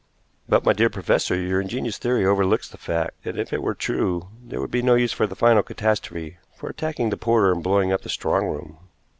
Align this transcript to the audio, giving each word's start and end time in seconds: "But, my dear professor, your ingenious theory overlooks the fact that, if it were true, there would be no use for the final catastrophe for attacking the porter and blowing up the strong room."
"But, 0.49 0.65
my 0.65 0.73
dear 0.73 0.89
professor, 0.89 1.35
your 1.35 1.61
ingenious 1.61 1.99
theory 1.99 2.25
overlooks 2.25 2.67
the 2.67 2.79
fact 2.79 3.21
that, 3.21 3.37
if 3.37 3.53
it 3.53 3.61
were 3.61 3.75
true, 3.75 4.29
there 4.43 4.59
would 4.59 4.71
be 4.71 4.81
no 4.81 4.95
use 4.95 5.13
for 5.13 5.27
the 5.27 5.35
final 5.35 5.61
catastrophe 5.61 6.39
for 6.55 6.69
attacking 6.69 7.11
the 7.11 7.17
porter 7.17 7.51
and 7.51 7.61
blowing 7.61 7.91
up 7.91 8.01
the 8.01 8.09
strong 8.09 8.47
room." 8.47 8.77